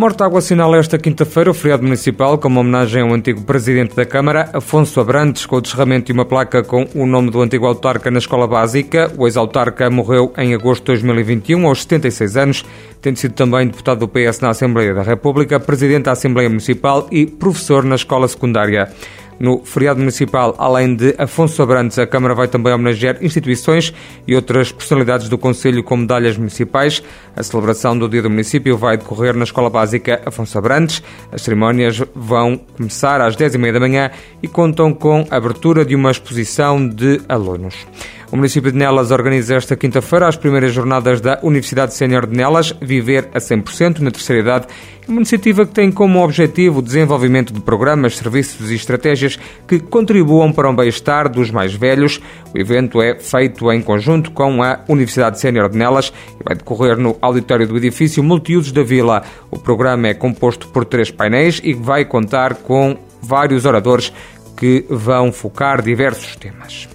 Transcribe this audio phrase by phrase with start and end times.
[0.00, 4.98] Mortágua assinala esta quinta-feira o feriado municipal como homenagem ao antigo presidente da Câmara, Afonso
[4.98, 8.46] Abrantes, com o descerramento de uma placa com o nome do antigo autarca na escola
[8.46, 9.12] básica.
[9.18, 12.64] O ex-autarca morreu em agosto de 2021, aos 76 anos,
[13.02, 17.26] tendo sido também deputado do PS na Assembleia da República, presidente da Assembleia Municipal e
[17.26, 18.90] professor na escola secundária.
[19.40, 23.90] No feriado municipal, além de Afonso Abrantes, a Câmara vai também homenagear instituições
[24.28, 27.02] e outras personalidades do Conselho com medalhas municipais.
[27.34, 31.02] A celebração do Dia do Município vai decorrer na Escola Básica Afonso Abrantes.
[31.32, 34.10] As cerimónias vão começar às 10h30 da manhã
[34.42, 37.86] e contam com a abertura de uma exposição de alunos.
[38.32, 42.72] O município de Nelas organiza esta quinta-feira as primeiras jornadas da Universidade Sénior de Nelas,
[42.80, 44.66] Viver a 100% na terceira idade,
[45.08, 50.52] uma iniciativa que tem como objetivo o desenvolvimento de programas, serviços e estratégias que contribuam
[50.52, 52.20] para o bem-estar dos mais velhos.
[52.54, 56.96] O evento é feito em conjunto com a Universidade Sénior de Nelas e vai decorrer
[56.96, 59.24] no auditório do edifício Multiusos da Vila.
[59.50, 64.12] O programa é composto por três painéis e vai contar com vários oradores
[64.56, 66.88] que vão focar diversos temas.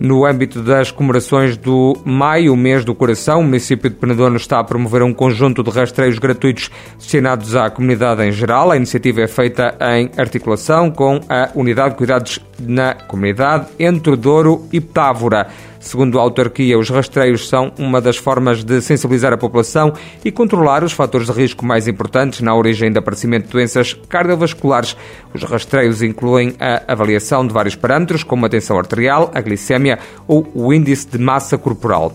[0.00, 4.64] No âmbito das comemorações do Maio, mês do coração, o município de Penedono está a
[4.64, 8.70] promover um conjunto de rastreios gratuitos destinados à comunidade em geral.
[8.70, 14.68] A iniciativa é feita em articulação com a Unidade de Cuidados na Comunidade entre Douro
[14.72, 15.48] e Távora.
[15.80, 19.92] Segundo a autarquia, os rastreios são uma das formas de sensibilizar a população
[20.24, 24.96] e controlar os fatores de risco mais importantes na origem do aparecimento de doenças cardiovasculares.
[25.32, 30.46] Os rastreios incluem a avaliação de vários parâmetros, como a tensão arterial, a glicémia ou
[30.54, 32.12] o índice de massa corporal.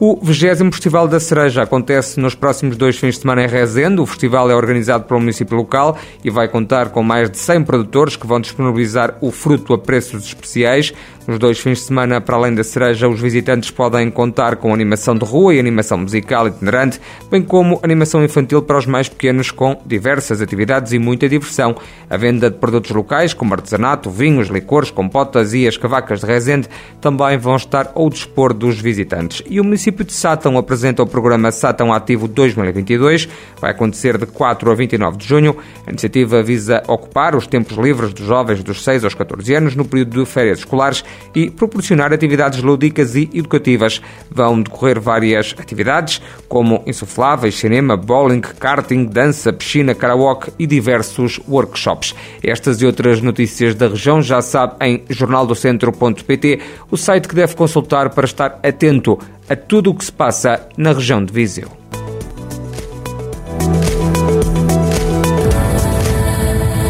[0.00, 4.00] O 20 Festival da Cereja acontece nos próximos dois fins de semana em Rezende.
[4.00, 8.16] O festival é organizado pelo município local e vai contar com mais de 100 produtores
[8.16, 10.92] que vão disponibilizar o fruto a preços especiais.
[11.26, 15.16] Nos dois fins de semana, para além da cereja, os visitantes podem contar com animação
[15.16, 19.80] de rua e animação musical itinerante, bem como animação infantil para os mais pequenos, com
[19.86, 21.74] diversas atividades e muita diversão.
[22.10, 26.68] A venda de produtos locais, como artesanato, vinhos, licores, compotas e as cavacas de Rezende,
[27.00, 29.42] também vão estar ao dispor dos visitantes.
[29.48, 33.28] E o município de Sátão apresenta o programa Sátão Ativo 2022.
[33.60, 35.56] Vai acontecer de 4 a 29 de junho.
[35.86, 39.84] A iniciativa visa ocupar os tempos livres dos jovens dos 6 aos 14 anos no
[39.84, 44.00] período de férias escolares e proporcionar atividades lúdicas e educativas.
[44.30, 52.14] Vão decorrer várias atividades, como insufláveis, cinema, bowling, karting, dança, piscina, karaoke e diversos workshops.
[52.42, 58.08] Estas e outras notícias da região já sabe em jornaldocentro.pt, o site que deve consultar
[58.10, 59.18] para estar atento
[59.48, 61.70] a tudo o que se passa na região de Viseu.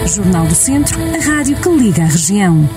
[0.07, 2.69] Jornal do Centro, a rádio que liga a região.